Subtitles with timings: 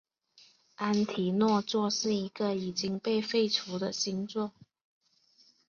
[0.77, 4.51] 安提诺座是一个已经被废除的星座。